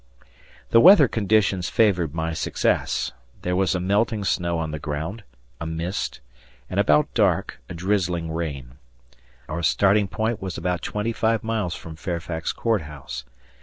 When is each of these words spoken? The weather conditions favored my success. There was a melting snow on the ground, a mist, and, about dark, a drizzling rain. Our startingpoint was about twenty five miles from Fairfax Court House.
The 0.71 0.79
weather 0.81 1.07
conditions 1.07 1.69
favored 1.69 2.15
my 2.15 2.33
success. 2.33 3.11
There 3.43 3.55
was 3.55 3.75
a 3.75 3.79
melting 3.79 4.23
snow 4.23 4.57
on 4.57 4.71
the 4.71 4.79
ground, 4.79 5.23
a 5.59 5.67
mist, 5.67 6.21
and, 6.71 6.79
about 6.79 7.13
dark, 7.13 7.59
a 7.69 7.75
drizzling 7.75 8.31
rain. 8.31 8.79
Our 9.47 9.61
startingpoint 9.61 10.41
was 10.41 10.57
about 10.57 10.81
twenty 10.81 11.13
five 11.13 11.43
miles 11.43 11.75
from 11.75 11.97
Fairfax 11.97 12.51
Court 12.51 12.81
House. 12.81 13.25